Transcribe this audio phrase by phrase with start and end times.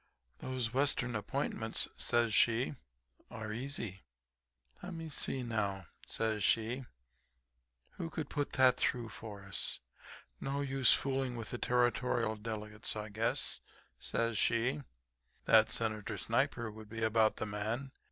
[0.39, 2.73] "'Those western appointments,' says she,
[3.29, 4.01] 'are easy.
[4.81, 6.85] Le'me see, now,' says she,
[7.91, 9.79] 'who could put that through for us.
[10.39, 12.95] No use fooling with the Territorial delegates.
[12.95, 13.59] I guess,'
[13.99, 14.81] says she,
[15.45, 17.91] 'that Senator Sniper would be about the man.